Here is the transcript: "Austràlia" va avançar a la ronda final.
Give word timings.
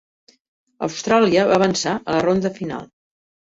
"Austràlia" 0.87 1.45
va 1.51 1.59
avançar 1.59 1.95
a 2.01 2.19
la 2.19 2.25
ronda 2.29 2.57
final. 2.61 2.93